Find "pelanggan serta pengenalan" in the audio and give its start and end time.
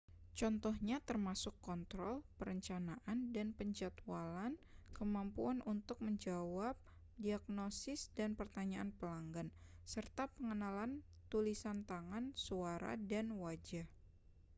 8.99-10.91